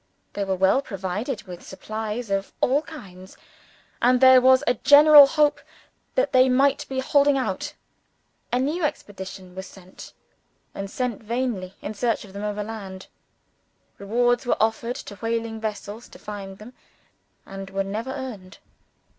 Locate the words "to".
14.95-15.17, 16.09-16.17